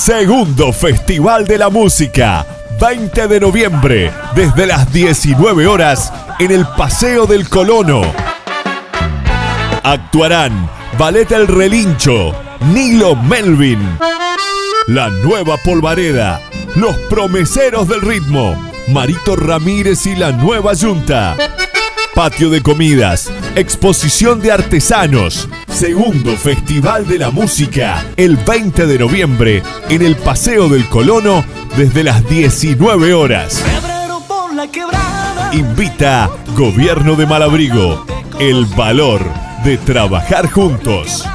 Segundo 0.00 0.72
Festival 0.72 1.46
de 1.46 1.58
la 1.58 1.68
Música, 1.68 2.46
20 2.80 3.28
de 3.28 3.38
noviembre, 3.38 4.10
desde 4.34 4.64
las 4.66 4.90
19 4.90 5.66
horas, 5.66 6.10
en 6.38 6.52
el 6.52 6.66
Paseo 6.74 7.26
del 7.26 7.50
Colono. 7.50 8.00
Actuarán 9.82 10.70
Ballet 10.98 11.30
El 11.32 11.46
Relincho, 11.46 12.34
Nilo 12.72 13.14
Melvin, 13.14 13.98
La 14.86 15.10
Nueva 15.10 15.58
Polvareda, 15.58 16.40
Los 16.76 16.96
Promeseros 17.10 17.86
del 17.86 18.00
Ritmo, 18.00 18.56
Marito 18.88 19.36
Ramírez 19.36 20.06
y 20.06 20.16
La 20.16 20.32
Nueva 20.32 20.72
Junta. 20.74 21.36
Patio 22.20 22.50
de 22.50 22.60
comidas, 22.60 23.32
exposición 23.56 24.42
de 24.42 24.52
artesanos, 24.52 25.48
segundo 25.70 26.36
Festival 26.36 27.08
de 27.08 27.18
la 27.18 27.30
Música, 27.30 28.04
el 28.18 28.36
20 28.36 28.86
de 28.86 28.98
noviembre, 28.98 29.62
en 29.88 30.02
el 30.02 30.16
Paseo 30.16 30.68
del 30.68 30.86
Colono, 30.90 31.42
desde 31.78 32.04
las 32.04 32.28
19 32.28 33.14
horas. 33.14 33.64
Invita 35.52 36.28
Gobierno 36.54 37.16
de 37.16 37.24
Malabrigo, 37.24 38.04
el 38.38 38.66
valor 38.66 39.24
de 39.64 39.78
trabajar 39.78 40.50
juntos. 40.50 41.26